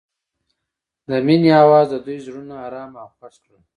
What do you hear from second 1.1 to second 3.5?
مینه اواز د دوی زړونه ارامه او خوښ